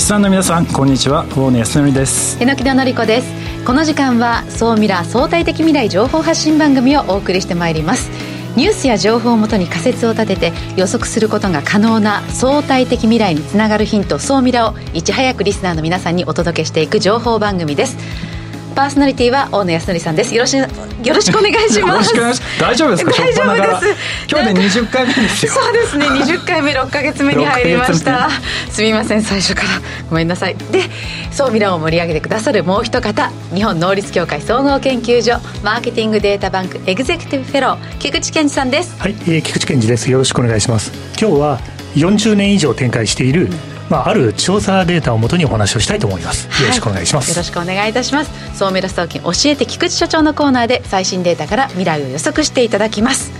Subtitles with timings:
[0.00, 1.26] リスナーの皆さんこんにちは。
[1.36, 2.38] 大野康則です。
[2.40, 3.64] 榎田紀子です。
[3.66, 8.10] この時間は総ミラ相対的未来情報発信番組をお送りしてまいります。
[8.56, 17.98] ニュースや情報をもとに仮説を立てて予測することが可能な相対的未来につながるヒント総ミラをいち早くリスナーの皆さんにお届けしていく情報番組です。
[18.80, 20.34] パーソナリティは大野康則さんです。
[20.34, 20.64] よろしよ
[21.04, 22.14] ろしくお願いします。
[22.58, 23.12] 大丈夫ですか？
[23.12, 24.26] 大丈夫です。
[24.26, 25.52] 今日で20回目ですよ。
[25.52, 26.06] そうですね。
[26.06, 28.30] 20回目6か月目に入りました。
[28.70, 29.68] すみません最初から
[30.08, 30.56] ごめんなさい。
[30.72, 30.84] で
[31.30, 38.98] 総ミラを盛り上げてくださるもう一方日本能率協会総合研究所マーケティングデータバンクエグゼクティブフェロー菊池健二さんです。
[38.98, 40.10] はい、えー、菊池健二です。
[40.10, 40.90] よろしくお願いします。
[41.20, 41.60] 今日は
[41.96, 47.30] 40年以上展開している、うんまあ、ある調査データをもとにお話をしたいと思います、よろしくお願いします。
[47.30, 48.30] よろしくお願いいたします。
[48.56, 53.32] 総メラストーキン教えて菊池所長のコーナーで最新データから未来を予測していただきます。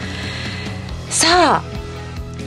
[1.08, 1.62] さあ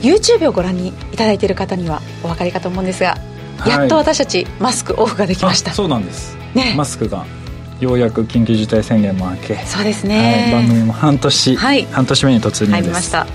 [0.02, 3.16] YouTube をご覧にいただいている方にはお分かりかと思うんですが、
[3.58, 5.72] はい、やっと私たちマスクオフができました。
[5.72, 7.24] そうなんです、ね、マスクが
[7.80, 9.56] ようやく緊急事態宣言も明け。
[9.64, 13.28] そうですね、はい、番組も半年、はい、半年目に突入入りました、はい、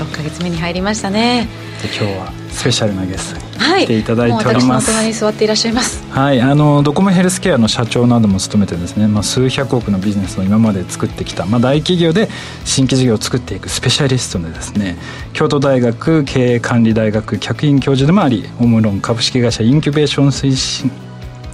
[0.00, 1.46] 6か月目に入りましたね。
[1.82, 6.02] で今日はスペシャルなゲストに来ていただいております、はい、に座っていらっしゃいます。
[6.10, 6.40] はい。
[6.40, 12.28] あのドコモヘルスケアの社長なども務めてですね、まあ、数百億のビジネスを今まで作ってきた、まあ、大企業で
[12.64, 14.96] 新規事業を作っていくスペシャリストでですね
[15.32, 20.90] 京都大学経営管理大学客員教授でもありオムロン株式会社インキュベーション推進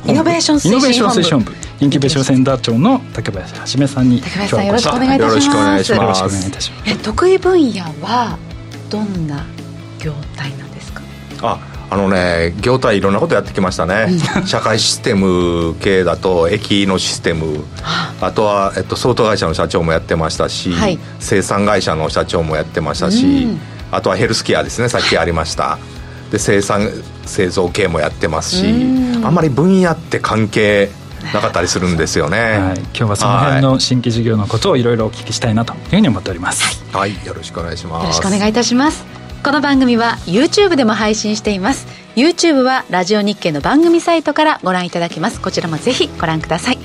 [0.07, 5.35] イノベーション推進本部インキュベーションセンター長の竹林はじめさんに竹林さんよろしくお願いいたします。
[5.35, 6.73] よろしくお願いします。
[6.87, 8.39] え得意分野は
[8.89, 9.45] どんな
[9.99, 11.03] 業態なんですか？
[11.43, 14.09] ああのね業態いろんなことやってきましたね、
[14.47, 17.65] 社会システム系だと駅のシステム。
[18.21, 18.33] あ。
[18.33, 23.47] とは、えっと、倉庫会社の社長もやってましたし、はい、生産会社の社長もやってましたし、
[23.93, 25.79] あとはヘルスケアですねさっきありました、
[26.33, 26.91] で生産
[27.27, 28.65] 製造系もやってますし
[29.23, 38.03] あんまり分野って関係なかったりするんですよね、はい、今日はその辺の新規事業のことをいろいろお聞きしたいなというふうに思っております、はい、はい、よろしくお願いします。
[38.03, 39.05] よろしくお願いいたします。
[39.43, 41.87] この番組は YouTube でも配信しています。
[42.17, 45.41] YouTube はラジオ日経の番組サイトからご覧いただけます。
[45.41, 46.79] こちらもぜひご覧ください。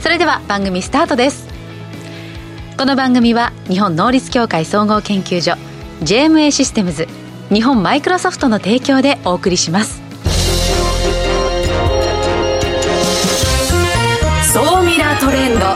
[0.00, 1.58] それでは番組スタートです。
[2.78, 5.54] この番組は日本能率協会総合研究所
[6.04, 7.08] JMA システムズ
[7.52, 10.07] 日本マイクロソフトの提供でお送りします
[15.20, 15.66] トレンド。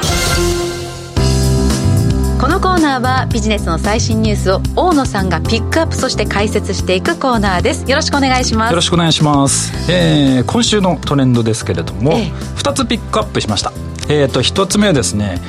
[2.41, 7.89] このコーナーはビジネスの最新ニュースを大野さんがピックアップそして解説していくコーナーです。
[7.91, 8.71] よろしくお願いします。
[8.71, 13.73] よろしくお願いします、えー、今週のトレンドですけれども、えー、2つピックアップしました。
[14.09, 15.41] えっ、ー、と1つ目はですね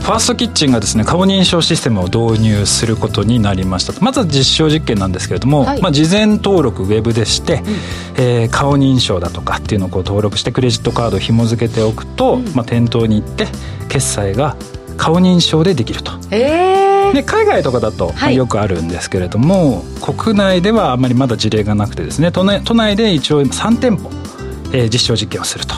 [0.00, 3.92] ファーストキッチンがですね顔認証システムを導入することになりました。
[4.04, 13.46] まずは実証実験なんですけれども、はい、まあ、事前登録ウェブでして、うん、えー、顔認証だとかっていうのをこう登録してクレジットカードを紐付けておくと、うん、まあ、店頭に行って
[13.88, 14.56] 決済が
[14.96, 24.10] 顔認証でできると、えー、で海外とかだと、よくあるんですけれども、国内ではあまりまだ事例がなくてですね都内都内で一応3店舗、
[24.72, 25.74] えー、実証実験をすると。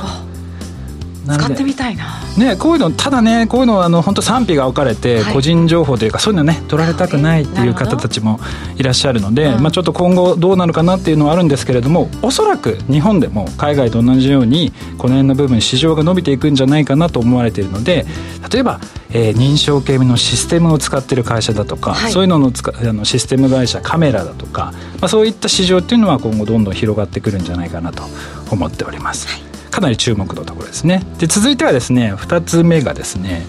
[1.25, 2.21] 使ってみたいな。
[2.37, 8.41] ねこういうのただねこういうのはあの本当賛否が分かれて、個人情報というかそういうのね取られたくないっていう方たちも
[8.77, 18.07] いらっしゃるので、まあ、ちょっと今後どうなるかなっていうのはあるんですけれどもおそらく日本でも海外と同じようにこの辺の部分市場が伸びていくんじゃないかなと思われているので
[18.51, 28.05] 例えば、えー、認証系のシステムを使ってる会社だとか、はい、そういうののつかあのシステム会社カメラだとか、まあ、そういった市場っていうのは今後どんどん広がってくるんじゃないかなと
[28.51, 29.29] 思っております。
[29.29, 31.03] はいかなり注目のところですね。
[31.19, 33.45] で続いてはですね2つ目がですね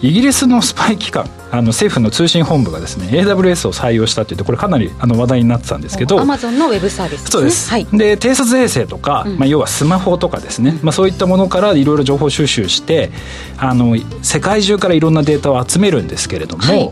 [0.00, 13.10] イギリスのスパイ機関あの政府の通信本部がですね AWS を採用したというとこれかなりあの話題になってたんですけどアマゾンのウェブサービス、ね、そうです、はい、で偵察衛星とか、うん、まあ、要はスマホとかですね、うん、まあ、そういったものからいろいろ情報収集して
[13.56, 16.90] あの世界中からいろんなデータを集めるんですけれども、はい、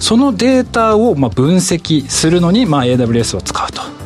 [0.00, 3.99] そのデータをまあ分析するのにまあ AWS を使うと。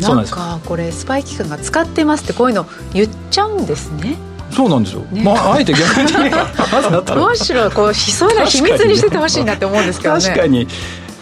[0.00, 4.16] なんかこれスパイ機関が使ってますってこういうの言っちゃうんですね。
[4.50, 6.30] そうなんですよ、ね、まああえて逆に。
[7.24, 10.20] むしろこうそういうの秘密にしててほしいなって思うんですけどね。
[10.20, 10.66] 確かに。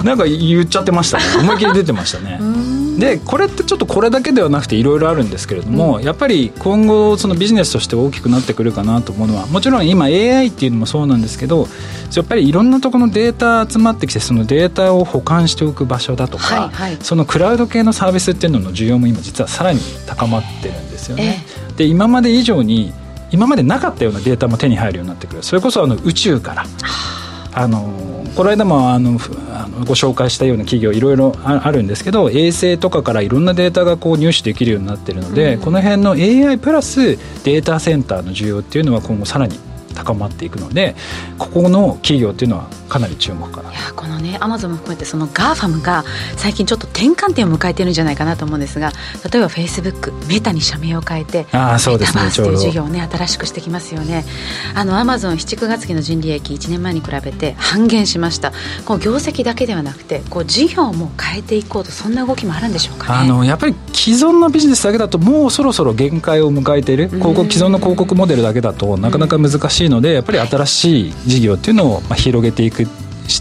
[0.02, 1.24] なんか言っちゃってましたね。
[1.40, 2.38] 思いっきり出てましたね
[2.98, 11.68] でこれってちょっとこれだけではなくていろいろあるんですけれども、うん、やっぱり今後そのビジネスとして大きくなってくるかなと思うのはもちろん今 AI っていうのもそうなんですけど
[12.14, 21.44] やっぱりいろんなところのデータ集まってきてそのデータを保管しておく場所だとか、はいはい、そのクラウド系のサービスっていうのの需要も今実はさらに高まってるんですよね。
[21.72, 22.92] えで今まで以上に
[23.30, 25.42] 今までなかったようなデータも手に入るようになってくる。
[25.44, 26.64] それこそあの宇宙から。
[27.58, 27.82] あの
[28.36, 29.18] この間もあの
[29.52, 39.58] あのご紹介したような企業いろいろあるんですけど衛星とかからいろんなデータがこう入手できるようになってるので、うん、この辺の AI プラスデータセンターの需要っていうのは今後さらに
[39.98, 40.94] 高まっていくので
[41.38, 43.70] ここの企業っていうのはかなり注目かな。
[43.70, 46.04] いやこのねアマゾンも含めてその GAFAM が
[46.36, 48.92] 最近ちょっと転換点を迎えてるんじゃないかなと思うんですが
[49.30, 54.24] 例えばフェイスブックメタに社名を変えてあそうですねメタバースという事業をね新しくしてきますよね。
[54.74, 58.52] あのアマゾン7、9月期の純利益1年前に比べて半減しました。
[58.84, 67.08] こう業績だけではなくてこう事業も変えていこうとそんな動きもあるんでしょうか、ね、あのやっぱり既存のビジネスだけだともうそろそろ限界を迎えている。
[67.08, 72.86] 広告既存の広告モデルだけだとなかなか難しいのでやっぱり新しい事業っていうのをまあ広げていく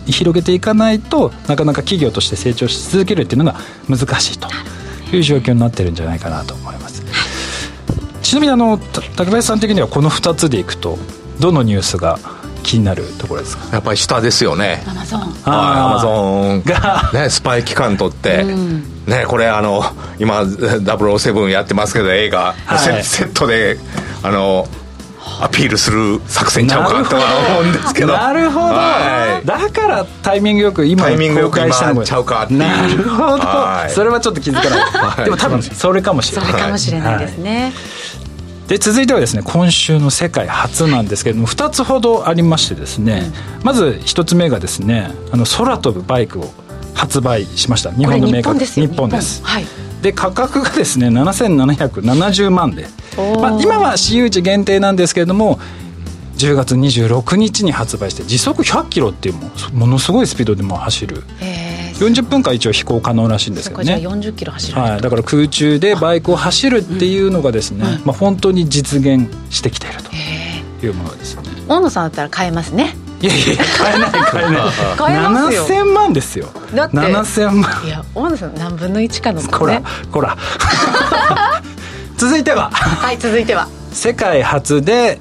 [0.06, 3.56] 広げていかないとなかなか企業として成長し続けるっていうのが
[3.90, 4.48] 難しいと
[5.16, 5.20] い。
[5.20, 7.04] う状況になってるんじゃないかなと思います。
[8.22, 10.98] ちなみにあの高林さん的にはこの2つでいくと
[11.40, 12.20] どのニュースが
[12.64, 13.70] 気になるところですか？
[13.72, 14.84] やっぱり下ですよね。
[14.86, 15.22] アマゾン。
[15.46, 16.10] アマゾ
[16.56, 16.64] ン。
[16.64, 19.82] が、ね、スパイ期間取って、うん、ねこれあの
[20.20, 23.78] 今007やってますけど映画、はい、セットで
[24.24, 24.68] あの
[25.40, 28.14] アピールする作戦ちゃうかとは思うんですけど。
[28.14, 32.60] なるほど、はい、だからタイミングよく今タイミングよく今ちゃうかっていう。
[32.60, 33.44] なるほど、
[33.90, 36.52] それはちょっと気づかない、はい、でも多分それかもしれない。
[36.52, 37.74] それかもしれないですね、
[38.68, 46.52] で続いてはですね今週の世界初なんですけれども2つほどありましてですね、うん、まず1つ目がですねあの空飛ぶバイクを
[46.94, 47.92] 発売しました。
[47.92, 48.66] 日本のメーカー。
[48.66, 49.66] 日本ですはい
[50.02, 52.88] で価格がですね7770万で、
[53.42, 55.60] まあ、今は私有地限定なんですけれども
[56.38, 61.24] 10月26日に発売して時速100キロっていうもものすごいスピードでも走る。
[61.98, 71.42] 40分間一応飛行可能らしいんですけどね40キロ走る、はい、だから空中でバイクを走るっていうのがですね、うん、まあ、本当に実現してきているというものですね。
[71.68, 74.72] 大野さんだったら買えますねいやいや買えない買えない。
[74.98, 75.66] 買えますよ。
[75.66, 76.48] 7000万ですよ。
[76.74, 77.86] だって7000万。
[77.86, 79.82] いや大野さん何分の1かのこら
[80.12, 80.38] こら。
[82.18, 82.70] 続いては。
[82.72, 83.68] はい続いては。
[83.92, 85.20] 世界初で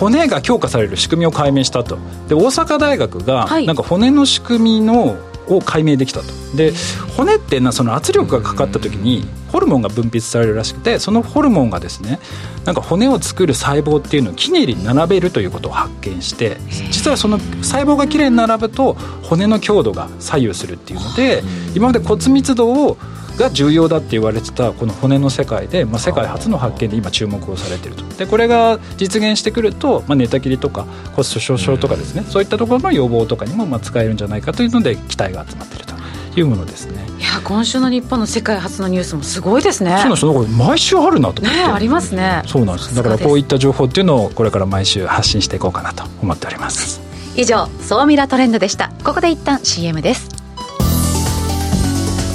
[0.00, 1.98] 骨が強化される仕組みを解明したと。
[2.28, 5.16] で大阪大学がなんか骨の仕組みの
[5.48, 6.26] を解明できたと。
[6.54, 6.72] で
[7.16, 12.18] 骨ってなその圧力がかかった時にホルモンが分泌されるらしくてそのホルモンがですね
[12.64, 16.56] なんか骨を作る細胞っていうのをきれいに並べるということを発見して
[16.90, 21.42] 実はその細胞がきれいに並ぶと骨の強度が左右するっていうので
[21.74, 22.96] 今まで骨密度を
[23.36, 28.04] が重要だって言われてたこの骨の世界で、まあ、世界初の発見で今注目をされていると。
[28.16, 30.84] でこれが実現してくると、まあ、寝たきりとか
[31.14, 35.95] 骨粗しょう症とかですね、そういったところの予防とかにもまあ使えるんじゃないかというので期待が集まっていると
[36.40, 37.06] いうものですね。
[37.18, 39.90] いや今週の日本の世界初のニュースもすごいですね。
[39.90, 40.46] そうなんですよ。
[40.56, 42.42] 毎週あるなと思って、ね、ありますね。
[42.46, 42.94] そうなんです。
[42.94, 47.00] だからこういった情報っていうのをこれから毎週発信していこうかなと思っております。
[47.36, 48.92] 以上総ミラトレンドでした。
[49.04, 50.28] ここで一旦 CM です。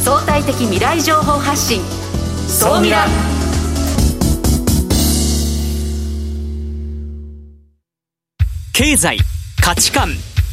[0.03, 1.81] 相対的未来情報発信。
[2.47, 3.05] 総ミラ。
[8.73, 9.19] 経済
[9.61, 10.09] 価値観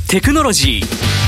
[0.09, 1.28] テクノロジー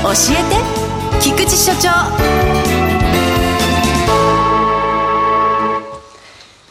[0.02, 1.21] 教えて。
[1.21, 1.88] 菊池所長。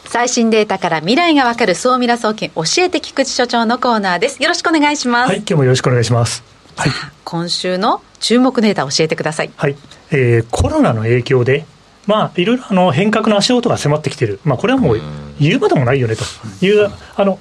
[0.06, 2.52] 最新データから未来がわかる総ミラ総研。
[2.56, 4.42] 教えて菊池所長のコーナーです。
[4.42, 5.30] よろしくお願いします。
[5.30, 6.44] はい今日もよろしくお願いします。
[6.78, 6.92] はい、
[7.26, 9.76] 今週の注目データ教えてください、はい。
[10.12, 11.66] えー、コロナの影響で、
[12.08, 15.02] まあ、いろいろあの変革の足音が迫ってきてる、まあ、これはもう
[15.42, 16.24] 言うまでもないよねと
[16.66, 17.38] いう、あの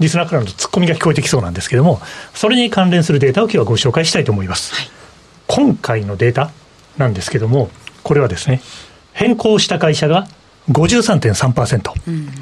[0.00, 2.00] リスナーからのツッコミが聞こえてきそうなんですけれども、
[2.34, 4.74] それに関連するデータを今日はご紹介したいと思います。
[4.74, 4.90] はい、
[5.46, 6.50] 今回のデータ
[6.96, 7.70] なんですけども、
[8.02, 8.60] これはですね、
[9.12, 10.28] 変更した会社が
[10.70, 11.92] 53.3%、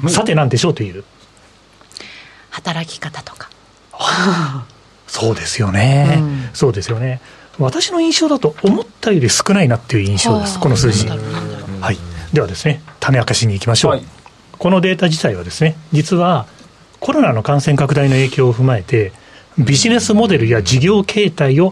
[0.03, 1.03] うん、さてなんでしょうという。
[2.49, 3.49] 働き方とか。
[5.07, 7.21] そうですよね、うん、そうですよね。
[7.59, 11.07] 私の印象だと、思ったより少ないなっていう印象です、この数字。
[11.07, 11.97] はい、
[12.31, 14.03] ではですね、種明かしにいきましょう、はい、
[14.59, 16.45] このデータ自体はですね、実は
[16.99, 19.11] コロナの感染拡大の影響を踏まえて、
[19.57, 21.71] ビジネスモデルや事業形態を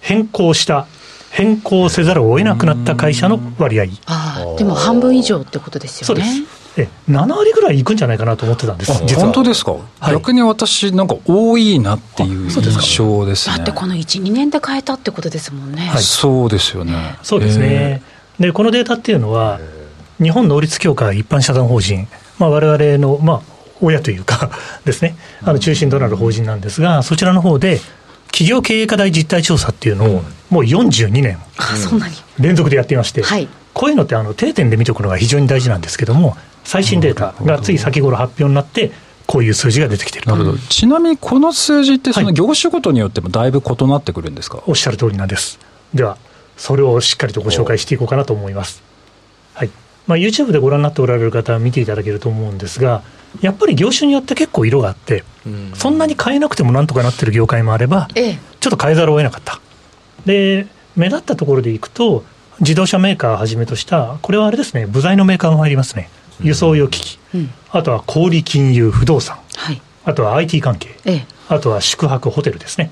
[0.00, 0.86] 変更した、
[1.30, 3.84] 変更せざるを得なくなった会社の割合。
[4.06, 6.06] あでも半分以上ってことですよね。
[6.06, 6.66] そうです。
[6.78, 9.80] え7割ぐらいいくんじゃないかなと思ってたんです本当ですか、は
[10.10, 13.56] い、逆に私なんか多いなっていう印象ですね。
[13.56, 17.18] だってこの12年で変えたってことですもんね、はい、そうですよね。
[17.22, 18.02] そうですね、
[18.38, 19.58] えー、でこのデータっていうのは
[20.22, 22.06] 日本能率協会一般社団法人、
[22.38, 24.50] まあ、我々の、まあ、親というか
[24.84, 27.80] ですね、あの中心となる法人なんですが、そちらの方で、
[28.28, 31.38] 企業経営課題実態調査っていうのを、もう42年
[32.38, 33.22] 連続でやっていまして、
[33.72, 38.92] こういうのってあの定点で見ておくのが非常に大事なんですけども、最新データがつい先頃発表になって、
[39.26, 40.26] こういう数字が出てきてる。
[40.26, 40.58] なるほど。
[40.58, 45.58] ちなみにこの数字って、その業種ごとによってもだいぶ異なってくるんですか、はい、おっしゃる通りなんです。
[45.94, 46.16] では、
[46.56, 48.82] それをしっかりとご紹介していこうかなと思います。
[49.54, 49.70] はい。
[50.06, 53.02] まあ、YouTube でご覧になっておられる方は見ていただけると思うんですが、
[53.40, 59.60] やっぱり業種によって結構色があって、うん、そんなに変えなくてもなんとかなってる業界もあれば、ええ、ちょっと変えざるを得なかった。
[60.24, 60.66] で、
[60.96, 62.24] 目立ったところでいくと、
[62.60, 66.08] 自動車メーカーをはじめとした、これはあれですね、部材のメーカーが入りますね、
[66.40, 72.90] 輸送用機器、うん、あとは小売金融、不動産、はい、あとは IT 関係、ええ、あとは宿泊、ホテルですね、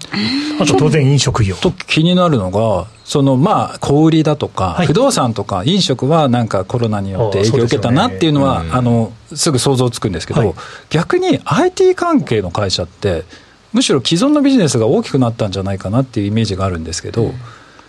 [0.60, 1.56] あと当然飲食業。
[1.56, 10.54] と気になるのが、そのまあ小売りだとか、不動産とか飲食はなんかコロナによって影響を受けたなっていうのは、あのすぐ想像つくんですけど、
[10.90, 13.24] 逆に IT 関係の会社って、
[13.72, 17.34] むしろ既存のビジネスが大きくなったんじゃないかなっていうイメージがあるんですけど。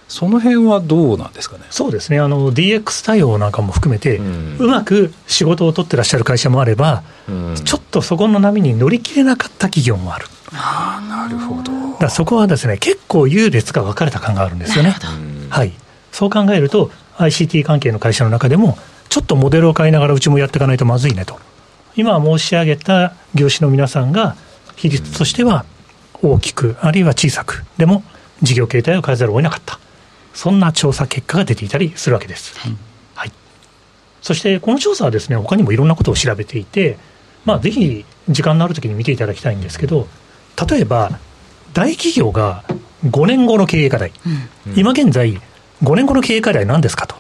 [0.08, 1.64] その辺はどうなんですかね？
[1.72, 10.28] そうですね、DX 対応なんかも含めて、うん、うまく仕事を取ってらっしゃる会社もあれば、うん、ちょっとそこの波に乗り切れなかった企業もある。
[10.54, 11.98] あなるほど。
[12.00, 14.96] だそこはですね結構優劣が分かれた感があるんですよね。
[15.50, 15.74] はい、
[16.12, 18.78] そう考えると ICT 関係の会社の中でも
[19.10, 21.40] ちょっとモデルを変えながらうちもやっていかないとまずいねと。
[21.96, 24.36] 今申し上げた業種の皆さんが
[24.76, 25.66] 比率としては
[26.22, 28.04] 大きくあるいは小さくでも
[28.42, 29.80] 事業形態を変えざるを得なかった。
[30.34, 32.60] そんな調査結果が出ていたりするわけです。
[32.60, 32.76] はい、
[33.16, 33.32] はい、
[34.22, 36.98] そしてこの調査はですね他にもいろんなことを調べていて、
[37.46, 40.08] まあ、ぜひ時間のあるときに見ていただきたいんですけど
[40.70, 41.20] 例えば
[41.74, 42.64] 大企業が
[43.06, 44.12] 5年後の経営課題、
[44.66, 45.40] うん、今現在
[45.84, 47.16] 5年後の経営課題は何ですかと。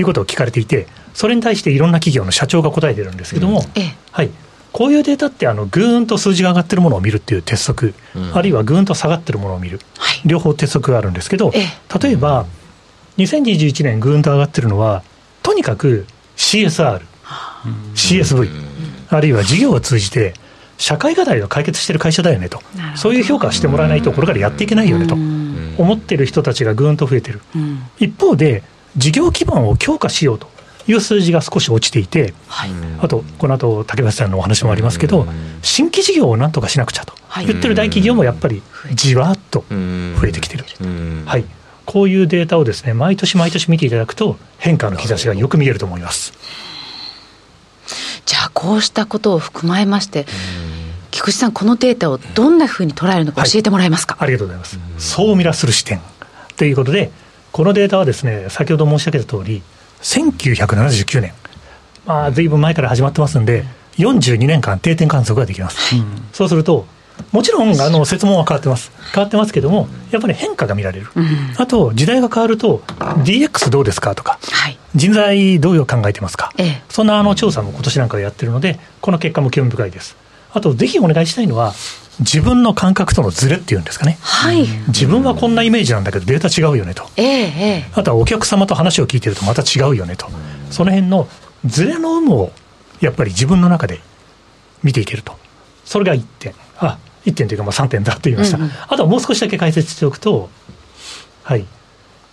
[0.00, 3.82] いうことを聞かれていてそれに対していろんな企業の社長が答えてるんですけども、うん、
[4.12, 4.30] はい、
[4.72, 12.46] こういうデータってあのぐーんと数字が上がってるものを見るっていう鉄則、うん、あるいはぐーんと下がってるものを見る、はい、両方鉄則があるんですけど例えば
[13.16, 15.02] 2021年ぐーんと上がってるのは
[15.42, 16.06] とにかく
[16.36, 17.02] CSR、
[17.94, 18.48] CSV、
[19.08, 20.34] あるいは事業を通じて
[20.78, 22.62] 社会課題を解決している会社だよねと、
[22.94, 27.40] そういう評価をしてもらわないと、これからやっていけないよねと思ってる人たちがぐんと増えてる、
[27.98, 28.62] 一方で、
[28.96, 30.48] 事業基盤を強化しようと
[30.86, 32.70] いう数字が少し落ちていて、はい、
[33.00, 35.26] あと、この後竹橋さんのお話もありますけど、
[35.62, 37.12] 新規事業をなんとかしなくちゃと
[37.44, 38.62] 言ってる大企業もやっぱり
[38.94, 40.64] じわっと増えてきてる。
[41.26, 41.44] はい。
[41.84, 46.34] こういうデータをですね毎年毎年見ていただくと変化の兆しがよく見えると思います。
[48.26, 50.26] じゃあこうしたことを踏まえまして、
[51.18, 54.78] 菊池さん、このデータをどんなふうに捉えるのか教えてもらえますか、はい、ありがとうございます。
[54.98, 56.00] そうミラする視点
[56.56, 57.10] ということで、
[57.50, 59.62] このデータはですね、先ほど申し上げた通り、
[60.00, 61.32] 1979年、
[62.06, 63.64] まあ、ずいぶん前から始まってますんで、
[63.96, 65.96] 42年間定点観測ができます。
[66.32, 66.86] そうすると、
[67.32, 72.84] もちろんあの設問は変わってます、変わってますけども、やっぱり変化が見られる、うん、あと時代が変わると、
[73.24, 74.14] DX どうですか？
[74.14, 80.16] とか、はい、人材どういう考えてますか、ええ、そんなあの調査も今年なんかやってるので、この結果も興味深いです。
[80.58, 81.74] あと、ぜひお願いしたいのは、
[82.20, 90.26] 自分の感覚とのズレっていうんですかね、はい、自分はこんなイメージなんだけど、データ違うよねと、ええ、あとはお客様と話を聞いてると、また違うよねと、
[90.70, 91.28] その辺の
[91.64, 92.52] ズレの有無を
[93.00, 94.00] やっぱり自分の中で
[94.82, 95.36] 見ていけると、
[95.84, 96.54] それが1点。
[96.78, 100.48] あ1点というかまあ3点だと言いました、うんうん、あとはもう少しだけ解説しておくと、
[101.42, 101.66] はい、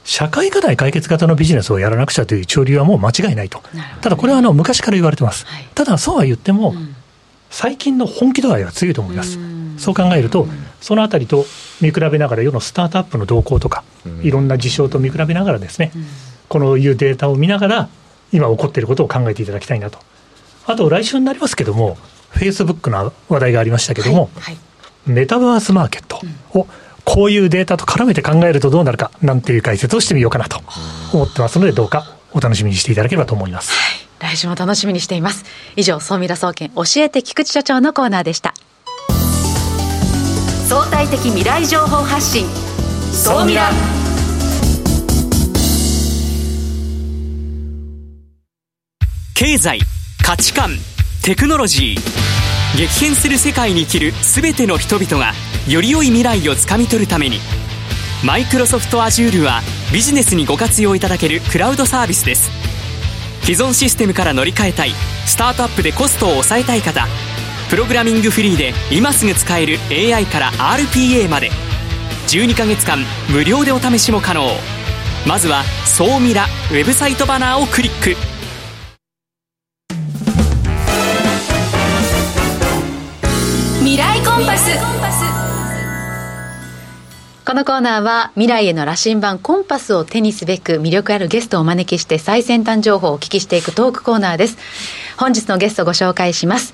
[0.04, 6.95] 社会課題解決型のビジネスをやらなくちゃという潮流はもう間違いないと、ね、ただこれはあの昔から言われてます、はい、ただそうは言っても、うん、
[7.56, 10.46] 最近の本気度合いは強いと思います、うそう考えると、
[10.82, 11.46] そのあたりと
[11.80, 13.86] 見比べながら、世のスタートアップの動向とか、
[14.24, 15.94] いろんな事象と見比べながらですね、
[16.50, 17.90] このいうデータを見ながら、
[18.34, 20.00] 今起こっていることを考えていただきたいなと。
[20.68, 21.98] あと来週になりますけども、
[22.32, 24.58] フェイスブックの話題がありましたけども、はいはい。
[25.06, 26.20] メタバースマーケット
[26.60, 26.68] を
[27.06, 30.60] こういうデータと絡めて考えるとどうなるかなんていう解説をしてみようかなと
[31.14, 34.05] 思ってますのでどうかお楽しみにしていただければと思います。
[34.36, 35.46] 来週も楽しみにしています。
[35.78, 38.54] 以上、総ミラ総研教えて菊池所長のコーナーでした。
[40.68, 42.46] 相対的未来情報発信、
[43.14, 43.70] 総ミラ。
[49.34, 49.80] 経済、
[50.22, 50.72] 価値観、
[51.24, 52.26] テクノロジー。
[52.78, 55.32] 激変する世界に生きる全ての人々が
[55.66, 57.40] より良い未来をつかみ取るために
[58.22, 59.62] マイクロソフト Azure は
[59.94, 62.75] ビジネスにご活用いただけるクラウドサービスです
[63.46, 64.92] 既存システムから乗り換えたい。
[65.28, 67.08] スタートアップでコストを抑えたい方。
[67.70, 71.52] プログラミングフリーで今すぐ使える AI から RPA まで。
[72.28, 72.98] 12ヶ月間
[73.30, 74.50] 無料でお試しも可能。
[75.28, 78.16] まずは「総ミラ」ウェブサイトバナーをクリック。
[83.80, 85.05] 未来コンパス。
[87.46, 94.58] このコーナーは未来への羅針盤コンパスを手にすべく魅力あるゲストをお招きして最先端情報をお聞きしていくトークコーナーです。
[95.16, 96.74] 本日のゲストご紹介します。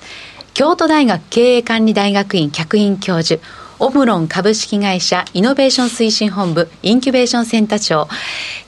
[0.54, 3.42] 京都大学経営管理大学院客員教授、
[3.80, 8.08] オムロン株式会社イノベーション推進本部インキュベーションセンター長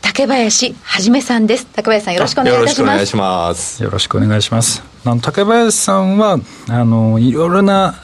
[0.02, 7.94] 竹林はじめさんです竹林さんよろしくお願いいたしますよろしくお願いしますあの竹林さんはあのいろいろな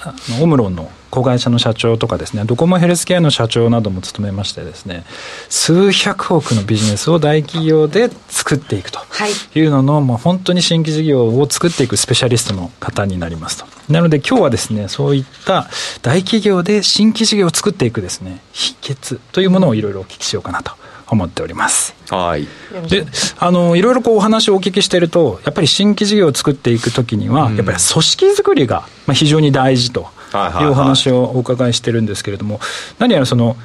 [0.41, 5.05] オムロンの子会社の社長とかですねドコモヘルスケアの社長なども務めましてですね
[5.49, 9.01] 数百億のビジネスを大企業で作っていくと
[9.55, 15.69] いうのの、はい、もう本当に新規事業を作っていくスペシャリストの方になりますとなので今日はですねそういった
[16.03, 20.73] 大企業で新規事業を作っていくですね秘訣というものをいろいろお聞きしようかなと
[21.11, 21.95] 思っております。
[22.09, 22.47] はい。
[22.89, 23.05] で、
[23.39, 32.61] あの、いろいろこうお話をお聞きしていると、やっぱり新規事業を作っていくときには、うん、やっぱり組織づくりが非常に大事というお話をお伺いしてるんですけれども、
[32.99, 33.57] 何やらその、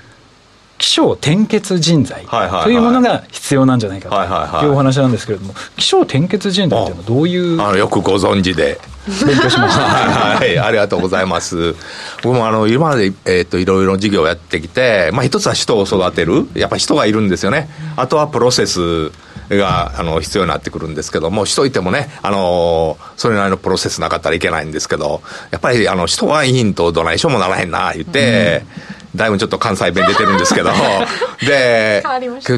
[0.78, 4.10] 気象転結人材というものが必要なんじゃないか
[4.60, 8.80] というお話なんですけれども、気象転結人材というのはどういうあのよくご存知で。
[9.06, 9.84] 勉強しました。
[10.36, 11.76] はい、ありがとうございます。
[12.24, 16.48] 僕もあの、今まで、えっ、ー、と、いろいろ事業をやってきて、まあ一つは人を育てる。
[16.56, 17.70] やっぱり人がいるんですよね。
[17.98, 19.12] あとはプロセス。
[19.50, 25.22] があの必要になってくるんですけども、しといてもね、あのそれなりのプロセスなかったらいけないんですけど、
[25.52, 28.64] やっぱりあの人はいいんとどないしょもならへんな、言って、
[29.16, 30.72] だいぶちょっと関西弁出てるんですけど、
[31.46, 32.04] で、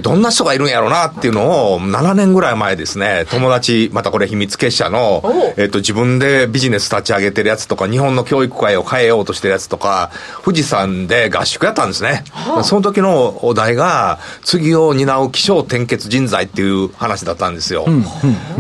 [0.02, 5.24] どんな人がいるんやろうなっていうのを、7年ぐらい前ですね、友達、またこれ秘密結社の、
[5.58, 10.12] えっと、自分でビジネス立ち上げてるやつとか、日本の教育界を変えようとしてるやつとか、
[10.44, 12.24] 富士山で合宿やったんですね。
[12.64, 17.86] その時のお題が、次を担う気象転結人材っていう話だったんですよ。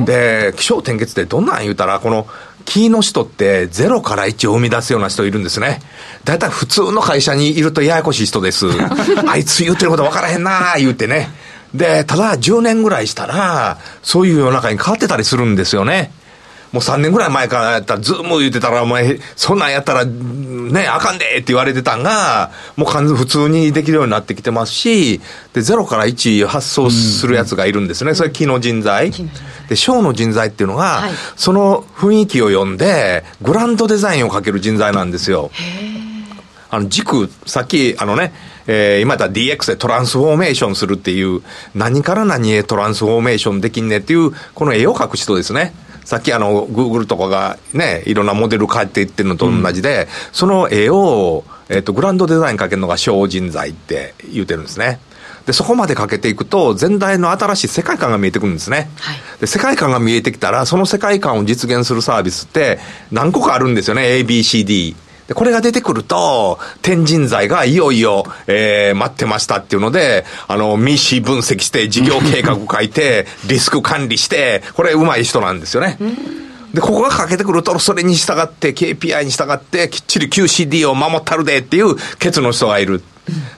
[0.06, 2.28] で、気象転結ってどんなん言うたら、この、
[2.68, 5.80] キーの人って0から1を生み出すような人いるんですね。
[6.26, 8.68] だいたい普通の会社にいるとややこしい人です。
[9.26, 11.32] あいつ言ってること分からへんなー言うてね。
[11.74, 16.12] で、ただ10年ぐらいしたら、そういう世の中に変わってたりするんですよね。
[16.78, 25.20] もう3年ぐらい前からやったら、ズーム言ってたら、お前、そんなんやったら、ね、あかんでって言われてたんが、もう完全普通にできるようになってきてますし、
[25.54, 28.14] で、0から1発送するやつがいるんですね。
[28.14, 29.12] それ、機の人材。
[29.70, 35.50] で、小の人材っていうのが、はい、その雰囲気を読んで、グランドデザインをかける人材なんですよ。
[36.70, 38.34] あの、軸、さっき、あのね、
[38.68, 41.42] えー、今だ DX でトランスフォーメーションするっていう、
[41.74, 45.74] 何から何へトランスフォーメーションできんねっていう、この絵を描く人ですね。
[46.08, 55.02] さっきあの、グーグルとかがね、いろんなモデル変えていってるのと同じで、うん、その絵を、えっ、ー、と、グランドデザインかけるのが小人材って言うてるんですね。
[55.46, 58.90] で、そこまでかけていくと、全体の新しい世界観が見えてくるんですね。
[59.02, 62.80] はい、で、世界観が見えてきたら、その世界観を実現するサービスって
[63.12, 64.20] 何個かあるんですよね。
[64.20, 64.96] A, B, C, D。
[65.28, 75.98] で、これが出てくると、天神剤がいよいよ、えー、待ってましたっていうので、あの、ミシ分析して、事業計画書いて、 リスク管理して、これ上手い人なんですよね。
[76.74, 83.04] で、ここがかけてくると、それに従って、KPI に従って、きっちり QCD を守ったるでっていうケツの人がいる。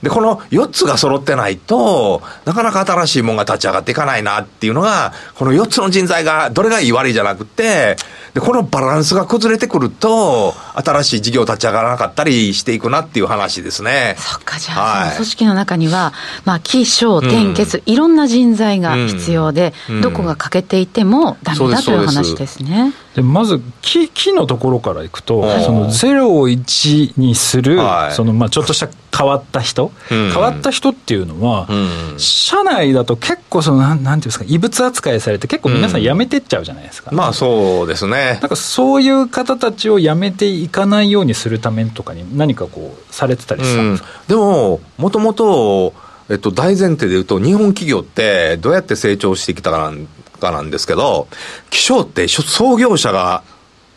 [0.02, 7.98] で、この4つが揃ってないと、なかなか新しいものが立ち上がっていかないなっていうのが、この4つの人材が、どれがいい悪いじゃなくて、
[8.34, 14.16] で、このバランスが崩れてくると、新しい事業立ち上がらなかったりしていくなっていう話ですね。
[14.18, 16.14] そっか、じゃあ、はい、その組織の中には、
[16.46, 22.94] まあ、起承転結、うん、いろんな人材が必要で、うん、どこが欠けていてもダメだという話ですね。
[23.16, 37.12] でまず木、木のところからいくと、その0を1にする、はい、そのまあちょっとした変わった人、うん、変わった人っていうのは、うん、社内だと結構そのなん、なんていうんですか、異物扱いされて、結構皆さん辞めてっちゃうじゃないですか。
[37.12, 38.38] まあそうですね。
[38.42, 45.94] なんかそういう方たちを辞めていかないようにするためとかに、何かこう、されてたりしたんですか、でも、もともと、
[46.30, 50.08] えっと、大前提で言うと、日本企業ってどうやって成長してきたかなん
[50.40, 51.28] かなんですけど、
[51.70, 53.42] 気象って創業者が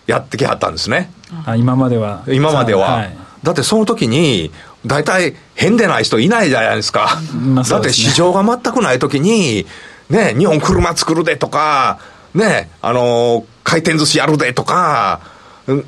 [0.06, 1.12] やってきはったんですね。
[1.44, 2.24] あ今までは。
[2.28, 2.96] 今までは。
[2.96, 4.50] はい、だってその時に、
[4.86, 7.20] 大体変でない人いないじゃないですか。
[7.34, 9.66] まあすね、だって市場が全くない時に、
[10.10, 11.98] ね、日本車作るでとか、
[12.34, 15.20] ね、あの、回転寿司やるでとか、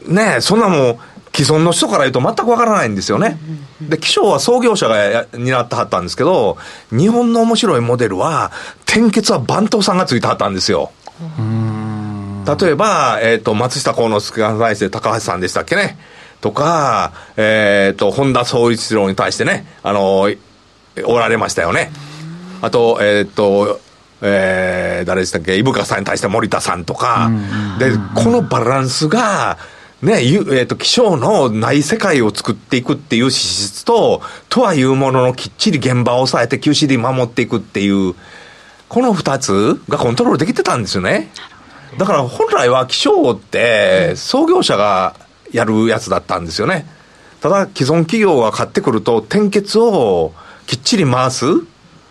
[0.06, 0.98] ね、そんなもん、
[1.34, 3.38] 既存の人から言うと全くわからないんですよね。
[3.80, 6.56] で、気象は創業者が担ってはったんですけど、
[6.90, 8.52] 日本の面白いモデルは、
[8.86, 10.92] 転結は番頭さんがついてはったんですよ。
[12.46, 15.98] 例えば、えっ、ー、と、松下幸之助が対して高橋さんでしたっけね。
[16.44, 20.28] とか、えっ、ー、と、本田総一郎に対してね、あの、
[21.06, 21.90] おられましたよね。
[22.60, 23.80] あと、えっ、ー、と、
[24.20, 27.30] えー、誰でしたっけ、伊深さんに対して森田さんとか、
[27.78, 29.56] で、このバランスが、
[30.02, 38.14] ね、えーと、気象のない世界を作っていくっていう資質と、とはいうもののきっちり現場を抑えて QCD 守っていくっていう、
[38.90, 41.30] この二つがコントロールできてたんですよね。
[41.96, 45.14] だから本来は気象って創業者が
[45.54, 46.86] やるやつだったんですよね。
[47.40, 50.32] ただ既存企業が買ってくると転結を
[50.66, 51.46] きっちり回す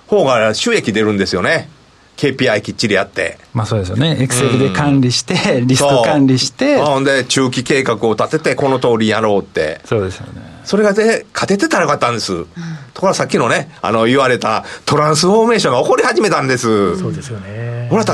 [0.08, 1.69] 方が収益出るんですよね。
[2.17, 3.38] KPI きっちりやって。
[3.53, 4.17] まあそうですよね。
[4.19, 6.77] エクセルで管理して、リスト管理して。
[6.77, 9.82] ほんで、中期計画を立てて、この通りやろうって。
[9.86, 10.41] そうですよね。
[10.63, 12.34] それがで、勝ててたらよかったんです。
[12.34, 12.45] うん、
[12.93, 16.97] ところがさっきのね、あの、言われたトランスフォーメーションが起こり始めたんです。
[16.99, 17.88] そうですよね。
[17.89, 18.06] ほら、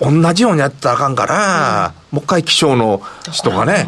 [0.00, 3.86] 同じようにやったらあかんから、うん、もう一回気象の人がね、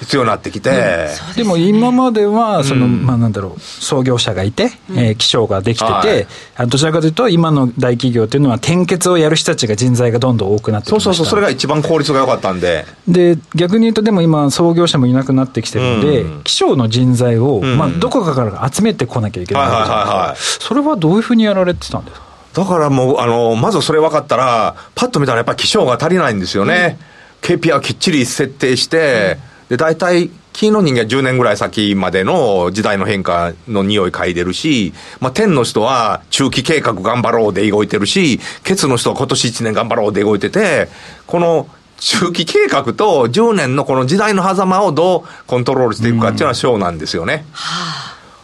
[0.00, 0.76] 必要になってきて、うん。
[0.76, 11.04] でね、でも今まではその、うん、まあ、なんだろう創業者がいて、うん、えー、気象ができてて、はい、どちらかというと今の大企業っていうのは転結をやる人たちが人材がどんどん多くなってきました。
[11.04, 12.84] そうそうそうそれが一番効率が良かったんで。
[13.06, 19.62] で逆に言うとでも今創業者もいなくなってきてるんで、気象の人材を、まあ、どこかから集めてこなきゃいけない。
[19.64, 22.28] わけじゃないですか、はいはいはいはい、それはどういうふうにやられてたんですか？
[22.54, 26.98] だからもう、あの、まずそれ分かったら、パッと見たらやっぱり気象が足りないんですよね。
[27.42, 40.88] うん、KPI をきっちり設定して、で、大体、金の人間は10年ぐらい先までの時代の変化の匂い嗅いでるし、まあ、天の人は中期計画頑張ろうで動いてるし、ケツの人は今年1年頑張ろうで動いてて、
[41.28, 47.44] この中期計画と10年のこの時代の狭間をどうコントロールしていくかっていうのは小なんですよね。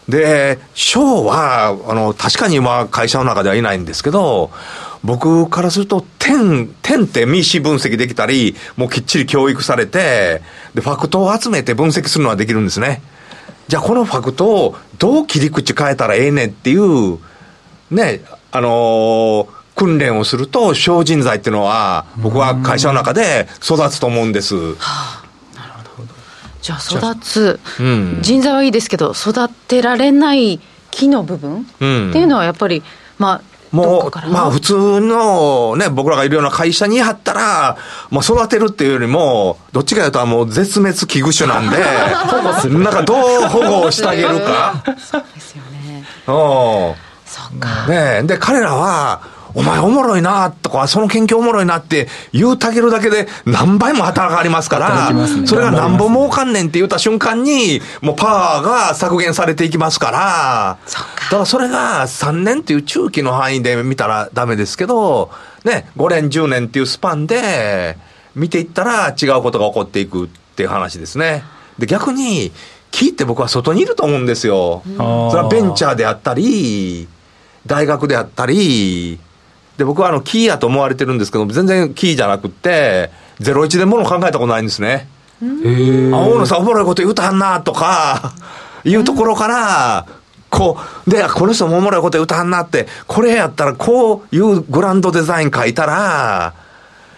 [0.09, 4.51] で、賞は、あの、確かに今、会社の中ではいないんですけど、
[5.05, 10.41] 僕からすると、点、点って民主分析できたり、もうきっちり教育されて、
[10.75, 13.03] で、ファクトを集めて分析するのはできるんですね。
[13.69, 17.19] じゃあ、このファクトをどう切り口変えたらええねんっていう、
[17.91, 24.57] ね、あのー、訓練をすると、小人材っていうのは、僕は会社の中で育つと思うんです。
[24.57, 25.25] はあ
[26.65, 32.83] じゃあ育つ、うん、人材はいいですけど育てられない木の部分、っていうのはやっぱり
[33.19, 37.77] まあもう、まあ普通のね、僕らがいるような会社に貼ったら、
[38.11, 41.77] もう育てるっていうよりも、どっちかというともう絶滅危惧種なんで、
[42.31, 42.79] 保護する。
[42.79, 44.85] なんかどう保護してあげるか。
[44.99, 46.05] そうですよね。
[46.29, 46.95] うん。
[47.27, 47.87] そっか。
[47.89, 49.23] ねで、彼らは、
[49.55, 65.31] お前おもろいなとか、その研究おもろいなって言うたげるだけで何倍も働かりますから、ね、それが何本儲かんねんって言った瞬間に、もうパワーが削減されていきますから、だからそれが3年っていう中期の範囲で見たらダメですけど、
[65.65, 67.97] ね、5年、10年っていうスパンで
[68.35, 71.45] 見ていったら違うことが起こっていくっていう話ですね。
[71.79, 72.53] で、逆に、
[72.91, 74.83] 木って僕は外にいると思うんですよ。
[74.97, 77.09] それはベンチャーであったり、
[77.67, 79.19] 大学であったり、
[79.77, 83.11] で、僕はあの、キーやと思われてるんですけど、全然キーじゃなくて、
[83.41, 85.09] 01でもの考えたことないんですね。
[85.43, 88.33] へあ、大野さんおもろいこと言うたはんな、とか、
[88.85, 90.07] いうところから、
[90.51, 96.55] こう、で、この人もおもろいこと言うたはんなって、これやったらこういうグランドデザイン書いたら、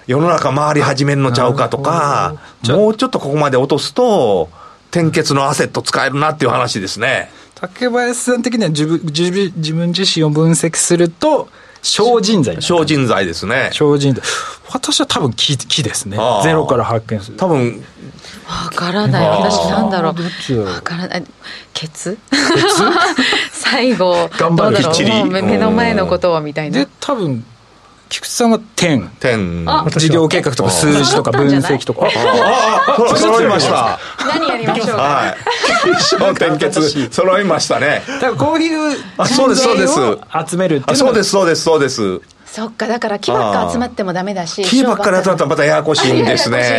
[0.07, 2.37] 世の中回り始めんのちゃうかとか、
[2.69, 4.49] もうちょっとここまで落とすと、
[4.91, 7.31] 転結のアセット使えるなっていう話ですね。
[7.55, 11.49] 竹林さん的には自分自分自身を分析すると、
[11.83, 13.71] 小人材小人材ですね。
[13.73, 14.23] 小人材。
[14.73, 16.19] 私は多分木木ですね。
[16.43, 17.37] ゼロから発見する。
[17.37, 17.85] 多分。
[18.49, 19.29] わからない。
[19.29, 20.61] 私なんだろう。
[20.65, 21.25] わからない。
[21.73, 22.19] ケツ？
[23.53, 25.25] 最後、頑張るきっちり。
[25.25, 26.81] 目の前のことをみたいな。
[26.81, 27.45] で、多分、
[28.09, 29.09] 菊池さんは点。
[29.21, 29.65] 点。
[29.65, 32.07] 事業計画とか数字とか分析とか。
[32.07, 33.99] ああ、揃いました。
[34.19, 35.03] 何やりましょうか？
[35.03, 35.37] はい。
[35.93, 38.03] 一生点結、揃いましたね。
[38.07, 39.95] だからこういうそうです、そうです。
[40.51, 42.21] 集めるっていうそうです、そうです、そうです。
[42.57, 44.63] そっか、だから木ばっか集まってもダメだし。
[44.65, 46.57] 木ばっかり集まったらまたややこしいんですね。
[46.57, 46.71] です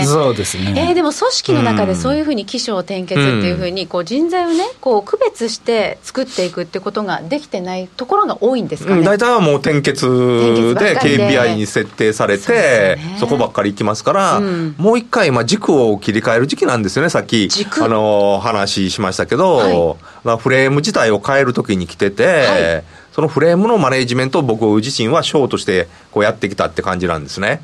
[0.00, 0.04] ね。
[0.06, 0.72] そうですね。
[0.74, 9.02] えー、でも組織の中でそういうふうに起承転結っていうふうに、こう人材をね、こう区別して作っていくってことができてないところが多いんですかね。
[9.02, 10.06] 大体はもう転結
[10.78, 14.40] で KPI に設定されて、そこばっかりいきますから、
[14.78, 17.50] もう一回、まあ軸を切り替える時期なんですよね、さっき、
[17.82, 19.98] あの、話しましたけど、
[20.38, 22.84] フレーム自体を変えるときに来てて、
[23.16, 27.62] そのフレームのマネジメントを僕自身はショーとしてこうやってきたって感じなんですね。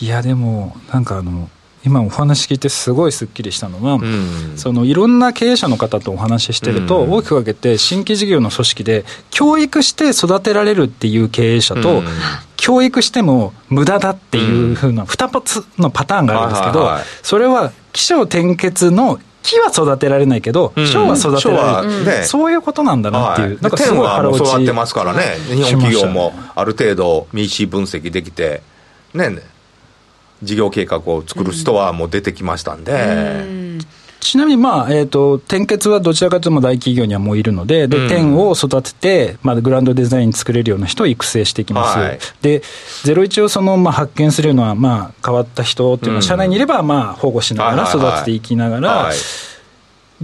[0.00, 1.48] いやでもなんかあの
[1.84, 12.02] 今お話聞いてすごいすっきりしたのは、うん、そのいろんな経営者の方とお話ししてると、大きく分けて新規事業の組織で教育して育てられるっていう経営者と、
[12.56, 16.90] 教育しても無駄だっていうふうな2つのパターンがあるんですけど、
[17.22, 28.62] それは起承転結の木は育てられないけど、賞は育てられる、ね、そういうことなんだなっていう、はい、なんかすごい腹落ち育ってますからね、日本企業もある程度、民主分析できて、
[29.14, 29.38] ね、
[30.42, 33.65] 事業計画を作る人はもう出てきましたんで。
[34.26, 41.98] ちなみに、まあえーと、転結はどちらかというと大企業にはもういるので、で、点を育てて、まあ、グランドデザイン作れるような人を育成していきます。
[41.98, 42.60] はい、で、
[43.04, 49.10] 01をその、まあ、発見するのは、まあ、変わった人っていうのは、社内にいれば、まあ、保護しながら育てていきながら、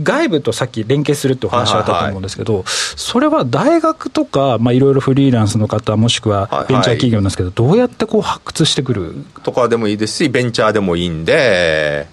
[0.02, 9.14] 外部とさっき連携するってお話あったと思うんですけど、それは大学とか、いろいろフリーランスの方、もしくはベンチャー企業なんですけど、どうやってこう発掘してくる？
[9.42, 12.08] とかでもいいですし、ベンチャーでもいいんで、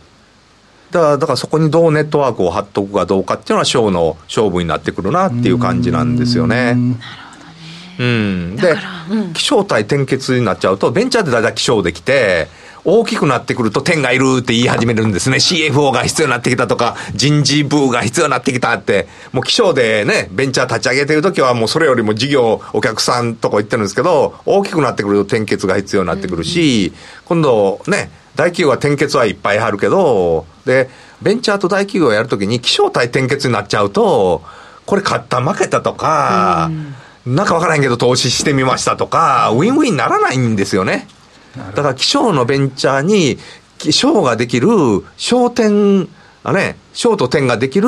[0.92, 6.76] だからだからそこにどうネットワークを張っとくかどうかっていうのは、ショーの勝負になってくるなっていう感じなんですよね。
[8.00, 8.76] うん、で、
[9.12, 12.48] うん、気象対転結になっちゃうと、ベンチャーでだいたい気象できて、
[12.86, 15.38] 大きくなってくると天がいるって言い始めるんですね。
[15.38, 26.94] CFO が必要になってきたとか、人事部が必要になってきたって、もう気象でね、ベンチャー立ち上げてるときはもうそれよりも事業、お客さんとか言ってるんですけど、大きくなってくると転結が必要になってくるし、
[27.26, 30.90] 今度ね、大企業は転結はいっぱいあるけど、で、
[31.22, 34.44] ベンチャーと大企業をやるときに気象対転結になっちゃうと、
[34.86, 36.72] これ買った負けたとか、
[37.26, 41.08] なんかわからんけど投資してみましたとか、ウィンウィンならないんですよね。
[41.56, 43.38] だから気象のベンチャーに、
[43.92, 44.68] 賞ができる、
[45.18, 46.08] 商店、
[46.44, 47.88] あね、賞と点ができる、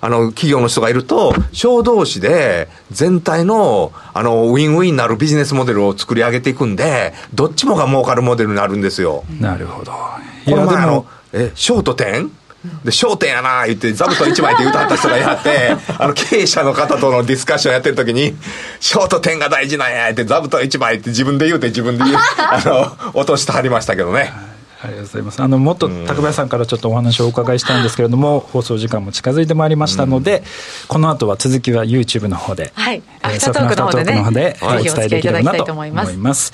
[0.00, 9.24] あの、企業の人がいると、賞同士で全体の、あの、ウィンウィンになるビジネスモデルを作り上げていくんで、どっちもが儲かるモデルになるんですよ。
[9.40, 9.92] なるほど。
[10.46, 12.30] いや、でも、え、賞と点
[12.84, 18.34] で、焦点やな言って、座布団1枚って言うたった人がやって、あの、経営者の方とのディスカッションやってる時に、
[18.80, 24.32] ショート点が大事なんやって、座布団1枚って自分で言うて自分で言う、あの、落としてはりましたけどね。
[24.82, 25.42] ありがとうございます。
[25.42, 30.42] あの、もっと高林さんからちょっとお話をお伺いしたいんですけれども、放送時間も近づいてまいりましたので、
[30.88, 36.52] この後は続きは YouTube の方で、はい、アフタートークの方でね、お伝えできればなと思います。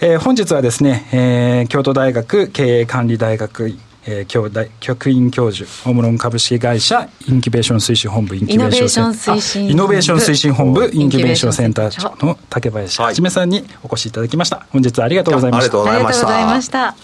[0.00, 11.90] えー、本日はですね、えー、京都大学経営管理大学えー、教大局員教授ホームロン株式会社インキュベーション推進本部インキュベーション推進イノベーション推進本部インキュベーションセンター。
[11.90, 14.66] 長の竹林はじめさんにお越しいただきました。
[14.70, 15.82] 本日はありがとうございました。
[15.82, 16.96] ありがとうございました。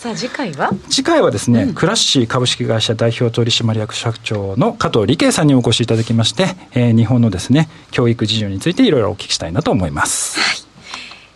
[0.00, 10.56] さあ次回は次回はですね、うん、クラッシー株式会社代表取締役社長の加藤理恵さんにお越しいただきまして、えー、日本のですね教育事情についていろいろお聞きしたいなと思います、はい、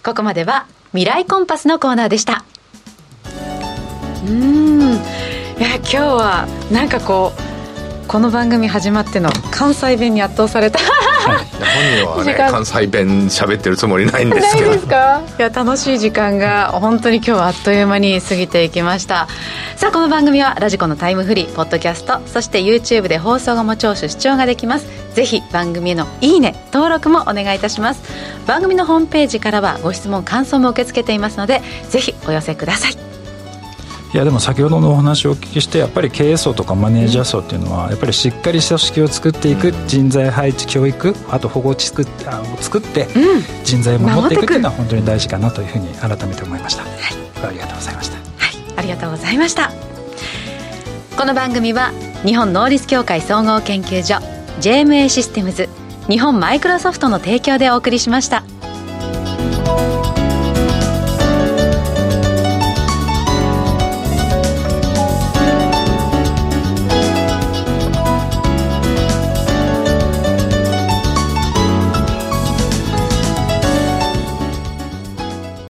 [0.03, 2.47] ここまでは未来コンパスのコーナーでした
[4.27, 4.81] うん。
[4.95, 10.79] いや今日はなんかこうこの番組始まっての関西弁に圧倒された。
[11.25, 11.39] 本
[11.97, 14.75] 人はね関西弁喋ってるつもりないんですけど。
[14.75, 14.79] い
[15.39, 19.27] や楽しい時間が本当に今日はあっという間に過ぎていきました。
[19.77, 24.87] さあこの番組はラジコのタイムフリーポッドキャストそして YouTube で放送後も聴取視聴ができます。
[25.15, 28.03] ぜひ番組へのいいね登録もお願いいたします。
[28.47, 33.14] 番組のホームページからはご質問感想も受け付けていますのでぜひお寄せください
[34.15, 43.09] いやでも先ほどのお話をお聞きしてやっぱり経営層とかマネージャー層っていうのはやっぱりしっかり組織を作っていく人材配置教育あと保護地区を作って
[43.65, 46.93] 人材を守っていくっていうのは本当に大事かなというふうに改めて思いました、はい、
[47.49, 48.17] ありがとうございました。
[48.17, 48.25] はい。
[48.77, 49.73] ありがとうございました。
[51.19, 51.91] この番組は
[52.25, 54.25] 日本能力協会総合研究所
[54.61, 55.69] JMA システムズ
[56.09, 58.45] 日本マイクロソフトの提供でお送りしました。